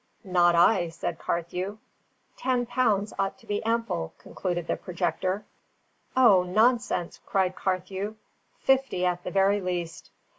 [0.23, 1.77] "Not I," said Carthew.
[2.35, 5.45] "Ten pounds ought to be ample," concluded the projector.
[6.17, 8.15] "O, nonsense!" cried Carthew.
[8.57, 10.09] "Fifty at the very least."